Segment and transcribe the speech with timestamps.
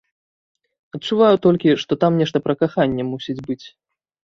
[0.97, 3.63] Адчуваю толькі, што там нешта пра каханне мусіць быць.